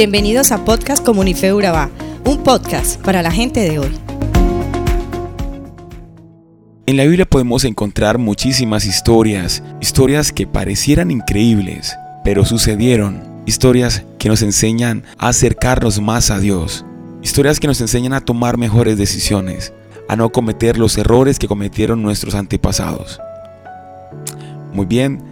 Bienvenidos 0.00 0.50
a 0.50 0.64
Podcast 0.64 1.04
Comunife 1.04 1.52
Urabá, 1.52 1.90
un 2.24 2.42
podcast 2.42 2.98
para 3.02 3.20
la 3.20 3.30
gente 3.30 3.60
de 3.60 3.80
hoy. 3.80 3.98
En 6.86 6.96
la 6.96 7.04
Biblia 7.04 7.26
podemos 7.26 7.66
encontrar 7.66 8.16
muchísimas 8.16 8.86
historias, 8.86 9.62
historias 9.78 10.32
que 10.32 10.46
parecieran 10.46 11.10
increíbles, 11.10 11.94
pero 12.24 12.46
sucedieron, 12.46 13.42
historias 13.44 14.02
que 14.18 14.30
nos 14.30 14.40
enseñan 14.40 15.04
a 15.18 15.28
acercarnos 15.28 16.00
más 16.00 16.30
a 16.30 16.38
Dios, 16.38 16.86
historias 17.22 17.60
que 17.60 17.66
nos 17.66 17.82
enseñan 17.82 18.14
a 18.14 18.22
tomar 18.22 18.56
mejores 18.56 18.96
decisiones, 18.96 19.74
a 20.08 20.16
no 20.16 20.32
cometer 20.32 20.78
los 20.78 20.96
errores 20.96 21.38
que 21.38 21.46
cometieron 21.46 22.02
nuestros 22.02 22.34
antepasados. 22.34 23.20
Muy 24.72 24.86
bien, 24.86 25.22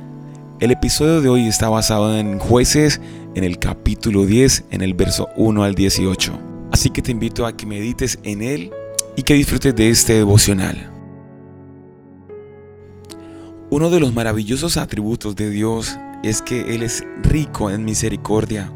el 0.61 0.73
episodio 0.73 1.23
de 1.23 1.29
hoy 1.30 1.46
está 1.46 1.71
basado 1.71 2.19
en 2.19 2.38
jueces 2.38 3.00
en 3.38 3.45
el 3.45 3.59
capítulo 3.59 4.27
10, 4.27 4.65
en 4.70 4.83
el 4.83 4.95
verso 4.95 5.28
1 5.37 5.62
al 5.62 5.74
18. 5.74 6.38
Así 6.73 6.91
que 6.91 7.02
te 7.02 7.12
invito 7.12 7.47
a 7.47 7.56
que 7.56 7.66
medites 7.66 8.19
en 8.24 8.42
él 8.42 8.70
y 9.16 9.23
que 9.23 9.34
disfrutes 9.34 9.74
de 9.74 9.88
este 9.88 10.14
devocional. 10.14 10.91
Uno 13.70 13.91
de 13.91 14.01
los 14.01 14.12
maravillosos 14.12 14.77
atributos 14.77 15.37
de 15.37 15.51
Dios 15.51 15.97
es 16.23 16.42
que 16.42 16.74
Él 16.74 16.83
es 16.83 17.05
rico 17.23 17.70
en 17.70 17.84
misericordia. 17.84 18.73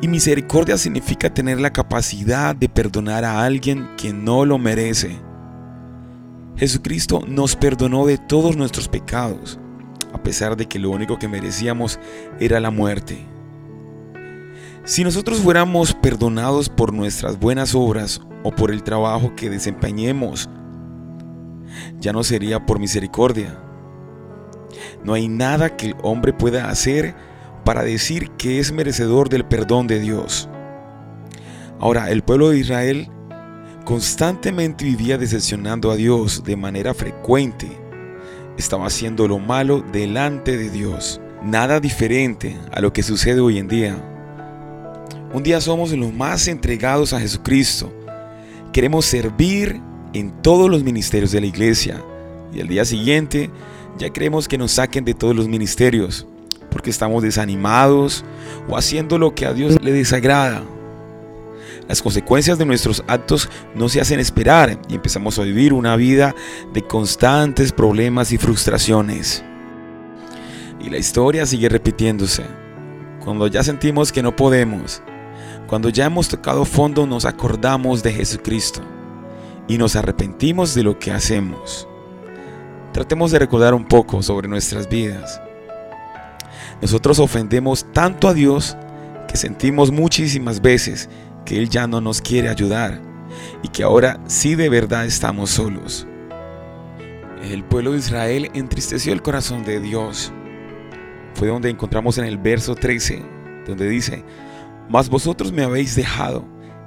Y 0.00 0.08
misericordia 0.08 0.78
significa 0.78 1.32
tener 1.32 1.60
la 1.60 1.72
capacidad 1.72 2.54
de 2.54 2.68
perdonar 2.68 3.24
a 3.24 3.42
alguien 3.42 3.88
que 3.96 4.12
no 4.12 4.44
lo 4.44 4.58
merece. 4.58 5.16
Jesucristo 6.56 7.24
nos 7.26 7.56
perdonó 7.56 8.06
de 8.06 8.18
todos 8.18 8.56
nuestros 8.56 8.88
pecados 8.88 9.58
a 10.12 10.22
pesar 10.22 10.56
de 10.56 10.66
que 10.66 10.78
lo 10.78 10.90
único 10.90 11.18
que 11.18 11.28
merecíamos 11.28 12.00
era 12.40 12.58
la 12.58 12.70
muerte. 12.70 13.35
Si 14.86 15.02
nosotros 15.02 15.40
fuéramos 15.40 15.94
perdonados 15.94 16.68
por 16.68 16.92
nuestras 16.92 17.40
buenas 17.40 17.74
obras 17.74 18.20
o 18.44 18.52
por 18.52 18.70
el 18.70 18.84
trabajo 18.84 19.34
que 19.34 19.50
desempeñemos, 19.50 20.48
ya 21.98 22.12
no 22.12 22.22
sería 22.22 22.64
por 22.64 22.78
misericordia. 22.78 23.58
No 25.02 25.14
hay 25.14 25.26
nada 25.26 25.76
que 25.76 25.86
el 25.86 25.96
hombre 26.04 26.32
pueda 26.32 26.70
hacer 26.70 27.16
para 27.64 27.82
decir 27.82 28.30
que 28.38 28.60
es 28.60 28.70
merecedor 28.70 29.28
del 29.28 29.44
perdón 29.44 29.88
de 29.88 29.98
Dios. 29.98 30.48
Ahora, 31.80 32.08
el 32.12 32.22
pueblo 32.22 32.50
de 32.50 32.58
Israel 32.58 33.10
constantemente 33.84 34.84
vivía 34.84 35.18
decepcionando 35.18 35.90
a 35.90 35.96
Dios 35.96 36.44
de 36.44 36.54
manera 36.54 36.94
frecuente 36.94 37.76
estaba 38.56 38.86
haciendo 38.86 39.26
lo 39.26 39.40
malo 39.40 39.84
delante 39.92 40.56
de 40.56 40.70
Dios. 40.70 41.20
Nada 41.42 41.80
diferente 41.80 42.56
a 42.72 42.80
lo 42.80 42.92
que 42.92 43.02
sucede 43.02 43.40
hoy 43.40 43.58
en 43.58 43.66
día. 43.66 44.15
Un 45.36 45.42
día 45.42 45.60
somos 45.60 45.92
los 45.92 46.14
más 46.14 46.48
entregados 46.48 47.12
a 47.12 47.20
Jesucristo. 47.20 47.92
Queremos 48.72 49.04
servir 49.04 49.78
en 50.14 50.30
todos 50.40 50.70
los 50.70 50.82
ministerios 50.82 51.30
de 51.30 51.42
la 51.42 51.46
iglesia. 51.46 52.02
Y 52.54 52.62
al 52.62 52.68
día 52.68 52.86
siguiente 52.86 53.50
ya 53.98 54.08
queremos 54.08 54.48
que 54.48 54.56
nos 54.56 54.72
saquen 54.72 55.04
de 55.04 55.12
todos 55.12 55.36
los 55.36 55.46
ministerios 55.46 56.26
porque 56.70 56.88
estamos 56.88 57.22
desanimados 57.22 58.24
o 58.66 58.78
haciendo 58.78 59.18
lo 59.18 59.34
que 59.34 59.44
a 59.44 59.52
Dios 59.52 59.76
le 59.82 59.92
desagrada. 59.92 60.62
Las 61.86 62.00
consecuencias 62.00 62.56
de 62.56 62.64
nuestros 62.64 63.04
actos 63.06 63.50
no 63.74 63.90
se 63.90 64.00
hacen 64.00 64.20
esperar 64.20 64.80
y 64.88 64.94
empezamos 64.94 65.38
a 65.38 65.42
vivir 65.42 65.74
una 65.74 65.96
vida 65.96 66.34
de 66.72 66.80
constantes 66.80 67.72
problemas 67.72 68.32
y 68.32 68.38
frustraciones. 68.38 69.44
Y 70.80 70.88
la 70.88 70.96
historia 70.96 71.44
sigue 71.44 71.68
repitiéndose. 71.68 72.44
Cuando 73.22 73.48
ya 73.48 73.62
sentimos 73.62 74.12
que 74.12 74.22
no 74.22 74.34
podemos, 74.34 75.02
cuando 75.66 75.88
ya 75.88 76.06
hemos 76.06 76.28
tocado 76.28 76.64
fondo 76.64 77.06
nos 77.06 77.24
acordamos 77.24 78.02
de 78.02 78.12
Jesucristo 78.12 78.80
y 79.68 79.78
nos 79.78 79.96
arrepentimos 79.96 80.74
de 80.74 80.84
lo 80.84 80.98
que 80.98 81.10
hacemos. 81.10 81.88
Tratemos 82.92 83.30
de 83.30 83.40
recordar 83.40 83.74
un 83.74 83.84
poco 83.84 84.22
sobre 84.22 84.48
nuestras 84.48 84.88
vidas. 84.88 85.40
Nosotros 86.80 87.18
ofendemos 87.18 87.84
tanto 87.92 88.28
a 88.28 88.34
Dios 88.34 88.76
que 89.28 89.36
sentimos 89.36 89.90
muchísimas 89.90 90.60
veces 90.60 91.08
que 91.44 91.58
Él 91.58 91.68
ya 91.68 91.86
no 91.86 92.00
nos 92.00 92.20
quiere 92.20 92.48
ayudar 92.48 93.00
y 93.62 93.68
que 93.68 93.82
ahora 93.82 94.20
sí 94.26 94.54
de 94.54 94.68
verdad 94.68 95.04
estamos 95.04 95.50
solos. 95.50 96.06
El 97.42 97.64
pueblo 97.64 97.92
de 97.92 97.98
Israel 97.98 98.50
entristeció 98.54 99.12
el 99.12 99.22
corazón 99.22 99.64
de 99.64 99.80
Dios. 99.80 100.32
Fue 101.34 101.48
donde 101.48 101.70
encontramos 101.70 102.18
en 102.18 102.24
el 102.24 102.38
verso 102.38 102.74
13, 102.74 103.22
donde 103.66 103.88
dice, 103.88 104.24
Mas 104.88 105.08
vosotros 105.08 105.52
me 105.52 105.64
habéis 105.64 105.96
dejado 105.96 106.44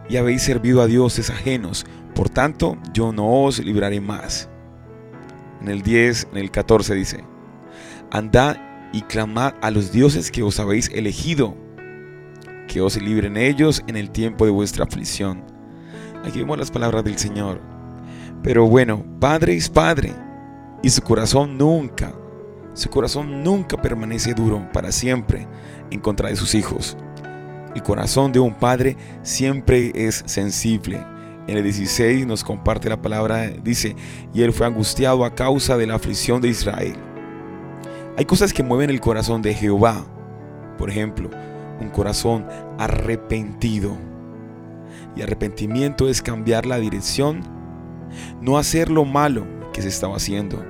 y 0.09 0.17
habéis 0.17 0.43
servido 0.43 0.81
a 0.81 0.87
dioses 0.87 1.29
ajenos, 1.29 1.85
por 2.15 2.29
tanto 2.29 2.77
yo 2.93 3.11
no 3.11 3.43
os 3.43 3.59
libraré 3.59 4.01
más. 4.01 4.49
En 5.61 5.67
el 5.67 5.81
10, 5.81 6.29
en 6.31 6.37
el 6.37 6.51
14 6.51 6.95
dice, 6.95 7.23
Andad 8.11 8.57
y 8.93 9.01
clamad 9.01 9.53
a 9.61 9.71
los 9.71 9.91
dioses 9.91 10.31
que 10.31 10.41
os 10.41 10.59
habéis 10.59 10.89
elegido 10.89 11.55
que 12.69 12.81
os 12.81 13.01
libren 13.01 13.35
ellos 13.35 13.83
en 13.87 13.97
el 13.97 14.11
tiempo 14.11 14.45
de 14.45 14.51
vuestra 14.51 14.85
aflicción. 14.85 15.43
Aquí 16.23 16.39
vemos 16.39 16.57
las 16.57 16.71
palabras 16.71 17.03
del 17.03 17.17
Señor. 17.17 17.59
Pero 18.43 18.67
bueno, 18.67 19.03
Padre 19.19 19.55
es 19.55 19.69
Padre, 19.69 20.13
y 20.81 20.89
su 20.89 21.01
corazón 21.01 21.57
nunca, 21.57 22.13
su 22.73 22.89
corazón 22.89 23.43
nunca 23.43 23.81
permanece 23.81 24.33
duro 24.33 24.69
para 24.71 24.91
siempre 24.91 25.47
en 25.91 25.99
contra 25.99 26.29
de 26.29 26.37
sus 26.37 26.55
hijos. 26.55 26.95
El 27.75 27.83
corazón 27.83 28.31
de 28.31 28.39
un 28.39 28.53
padre 28.53 28.97
siempre 29.21 29.91
es 29.93 30.23
sensible. 30.25 31.03
En 31.47 31.57
el 31.57 31.63
16 31.63 32.25
nos 32.25 32.43
comparte 32.43 32.89
la 32.89 33.01
palabra, 33.01 33.47
dice, 33.49 33.95
y 34.33 34.41
él 34.41 34.53
fue 34.53 34.67
angustiado 34.67 35.23
a 35.25 35.33
causa 35.33 35.77
de 35.77 35.87
la 35.87 35.95
aflicción 35.95 36.41
de 36.41 36.49
Israel. 36.49 36.95
Hay 38.17 38.25
cosas 38.25 38.53
que 38.53 38.63
mueven 38.63 38.89
el 38.89 38.99
corazón 38.99 39.41
de 39.41 39.53
Jehová. 39.53 40.05
Por 40.77 40.89
ejemplo, 40.89 41.29
un 41.79 41.89
corazón 41.89 42.45
arrepentido. 42.77 43.97
Y 45.15 45.21
arrepentimiento 45.21 46.09
es 46.09 46.21
cambiar 46.21 46.65
la 46.65 46.79
dirección, 46.79 47.41
no 48.41 48.57
hacer 48.57 48.89
lo 48.89 49.05
malo 49.05 49.45
que 49.73 49.81
se 49.81 49.87
estaba 49.87 50.17
haciendo. 50.17 50.63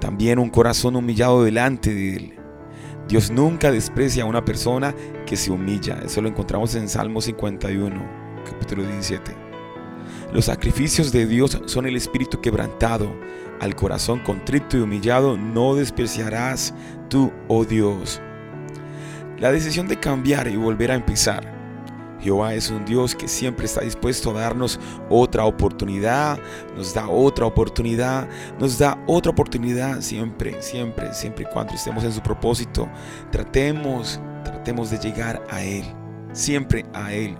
También 0.00 0.38
un 0.38 0.50
corazón 0.50 0.96
humillado 0.96 1.44
delante 1.44 1.94
de 1.94 2.16
Él. 2.16 2.41
Dios 3.08 3.30
nunca 3.30 3.70
desprecia 3.70 4.22
a 4.22 4.26
una 4.26 4.44
persona 4.44 4.94
que 5.26 5.36
se 5.36 5.50
humilla. 5.50 6.00
Eso 6.04 6.22
lo 6.22 6.28
encontramos 6.28 6.74
en 6.74 6.88
Salmo 6.88 7.20
51, 7.20 8.42
capítulo 8.48 8.84
17. 8.84 9.34
Los 10.32 10.46
sacrificios 10.46 11.12
de 11.12 11.26
Dios 11.26 11.60
son 11.66 11.86
el 11.86 11.96
espíritu 11.96 12.40
quebrantado. 12.40 13.14
Al 13.60 13.76
corazón 13.76 14.20
contrito 14.20 14.76
y 14.76 14.80
humillado 14.80 15.36
no 15.36 15.74
despreciarás 15.74 16.74
tú, 17.08 17.32
oh 17.48 17.64
Dios. 17.64 18.20
La 19.38 19.52
decisión 19.52 19.88
de 19.88 20.00
cambiar 20.00 20.48
y 20.48 20.56
volver 20.56 20.90
a 20.90 20.94
empezar. 20.94 21.61
Jehová 22.22 22.54
es 22.54 22.70
un 22.70 22.84
Dios 22.84 23.14
que 23.14 23.26
siempre 23.26 23.66
está 23.66 23.80
dispuesto 23.80 24.30
a 24.30 24.40
darnos 24.40 24.78
otra 25.10 25.44
oportunidad, 25.44 26.38
nos 26.76 26.94
da 26.94 27.08
otra 27.08 27.46
oportunidad, 27.46 28.28
nos 28.58 28.78
da 28.78 28.96
otra 29.06 29.32
oportunidad 29.32 30.00
siempre, 30.00 30.60
siempre, 30.62 31.12
siempre 31.12 31.44
y 31.44 31.52
cuando 31.52 31.74
estemos 31.74 32.04
en 32.04 32.12
su 32.12 32.22
propósito. 32.22 32.88
Tratemos, 33.30 34.20
tratemos 34.44 34.90
de 34.90 34.98
llegar 34.98 35.44
a 35.50 35.62
Él, 35.62 35.84
siempre 36.32 36.86
a 36.94 37.12
Él. 37.12 37.36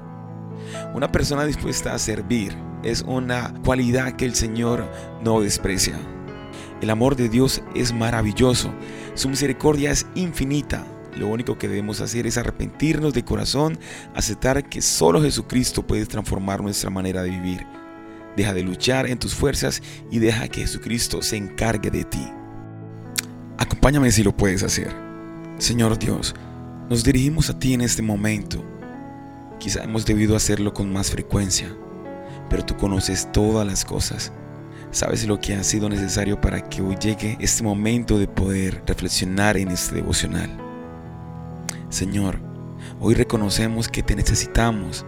Una 0.94 1.10
persona 1.10 1.44
dispuesta 1.44 1.94
a 1.94 1.98
servir 1.98 2.56
es 2.82 3.02
una 3.02 3.54
cualidad 3.64 4.12
que 4.16 4.24
el 4.24 4.34
Señor 4.34 4.84
no 5.22 5.40
desprecia. 5.40 5.94
El 6.80 6.90
amor 6.90 7.14
de 7.14 7.28
Dios 7.28 7.62
es 7.76 7.92
maravilloso, 7.92 8.72
su 9.14 9.28
misericordia 9.28 9.92
es 9.92 10.04
infinita 10.16 10.84
lo 11.16 11.28
único 11.28 11.58
que 11.58 11.68
debemos 11.68 12.00
hacer 12.00 12.26
es 12.26 12.38
arrepentirnos 12.38 13.12
de 13.12 13.24
corazón, 13.24 13.78
aceptar 14.14 14.68
que 14.68 14.80
solo 14.80 15.22
Jesucristo 15.22 15.86
puede 15.86 16.06
transformar 16.06 16.62
nuestra 16.62 16.90
manera 16.90 17.22
de 17.22 17.30
vivir. 17.30 17.66
Deja 18.36 18.54
de 18.54 18.62
luchar 18.62 19.06
en 19.06 19.18
tus 19.18 19.34
fuerzas 19.34 19.82
y 20.10 20.18
deja 20.18 20.48
que 20.48 20.62
Jesucristo 20.62 21.20
se 21.20 21.36
encargue 21.36 21.90
de 21.90 22.04
ti. 22.04 22.26
Acompáñame 23.58 24.10
si 24.10 24.22
lo 24.22 24.34
puedes 24.34 24.62
hacer. 24.62 24.90
Señor 25.58 25.98
Dios, 25.98 26.34
nos 26.88 27.04
dirigimos 27.04 27.50
a 27.50 27.58
ti 27.58 27.74
en 27.74 27.82
este 27.82 28.00
momento. 28.00 28.64
Quizá 29.58 29.84
hemos 29.84 30.06
debido 30.06 30.34
hacerlo 30.34 30.72
con 30.72 30.90
más 30.92 31.10
frecuencia, 31.10 31.72
pero 32.48 32.64
tú 32.64 32.76
conoces 32.76 33.30
todas 33.32 33.66
las 33.66 33.84
cosas. 33.84 34.32
Sabes 34.90 35.26
lo 35.26 35.40
que 35.40 35.54
ha 35.54 35.62
sido 35.62 35.88
necesario 35.88 36.40
para 36.40 36.68
que 36.68 36.82
hoy 36.82 36.96
llegue 36.96 37.36
este 37.38 37.62
momento 37.62 38.18
de 38.18 38.28
poder 38.28 38.82
reflexionar 38.86 39.56
en 39.58 39.68
este 39.68 39.96
devocional. 39.96 40.71
Señor, 41.92 42.38
hoy 43.00 43.12
reconocemos 43.12 43.86
que 43.86 44.02
te 44.02 44.16
necesitamos. 44.16 45.04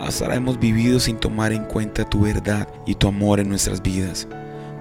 Hasta 0.00 0.24
ahora 0.24 0.36
hemos 0.36 0.58
vivido 0.58 0.98
sin 0.98 1.16
tomar 1.16 1.52
en 1.52 1.64
cuenta 1.64 2.04
tu 2.04 2.22
verdad 2.22 2.66
y 2.86 2.96
tu 2.96 3.06
amor 3.06 3.38
en 3.38 3.48
nuestras 3.48 3.80
vidas, 3.80 4.26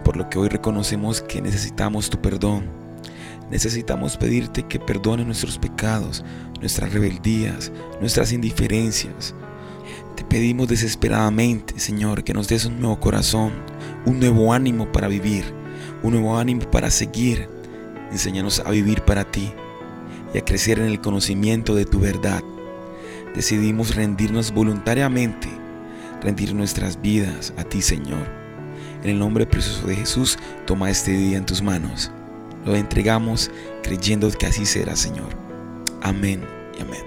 por 0.04 0.18
lo 0.18 0.28
que 0.32 0.40
hoy 0.40 0.50
reconocemos 0.50 1.22
que 1.22 1.40
necesitamos 1.40 2.10
tu 2.10 2.20
perdón. 2.20 2.66
necesitamos 3.52 4.18
pedirte 4.18 4.64
que 4.64 4.80
perdone 4.80 5.26
nuestros 5.26 5.60
pecados, 5.60 6.26
nuestras 6.60 6.92
rebeldías, 6.92 7.72
nuestras 8.02 8.34
indiferencias. 8.34 9.36
Te 10.16 10.24
pedimos 10.24 10.68
desesperadamente, 10.68 11.80
Señor, 11.80 12.24
que 12.24 12.34
nos 12.34 12.48
des 12.48 12.66
un 12.66 12.80
nuevo 12.80 13.00
corazón, 13.00 13.52
un 14.08 14.20
nuevo 14.20 14.54
ánimo 14.54 14.92
para 14.92 15.08
vivir, 15.08 15.44
un 16.02 16.14
nuevo 16.14 16.36
ánimo 16.36 16.64
para 16.72 16.90
seguir. 16.90 17.48
Enséñanos 18.12 18.60
a 18.60 18.72
vivir 18.72 19.04
para 19.04 19.24
ti 19.24 19.54
y 20.38 20.40
a 20.40 20.46
crecer 20.46 20.78
en 20.78 20.86
el 20.86 21.02
conocimiento 21.02 21.74
de 21.74 21.86
tu 21.86 22.00
verdad. 22.00 22.44
Decidimos 23.34 23.96
rendirnos 23.96 24.52
voluntariamente, 24.54 25.48
rendir 26.22 26.54
nuestras 26.54 27.02
vidas 27.02 27.56
a 27.58 27.64
ti, 27.64 27.82
Señor. 27.82 28.28
En 29.04 29.10
el 29.10 29.20
nombre 29.20 29.48
precioso 29.48 29.88
de 29.88 29.96
Jesús, 29.96 30.38
toma 30.68 30.92
este 30.92 31.12
día 31.12 31.38
en 31.38 31.46
tus 31.48 31.64
manos. 31.64 32.12
Lo 32.66 32.76
entregamos 32.76 33.50
creyendo 33.82 34.30
que 34.30 34.46
así 34.46 34.68
será, 34.68 34.96
Señor. 34.96 35.30
Amén 36.04 36.42
y 36.78 36.84
amén. 36.84 37.07